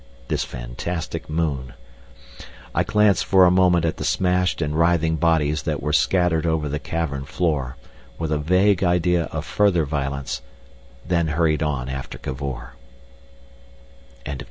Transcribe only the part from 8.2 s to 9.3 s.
a vague idea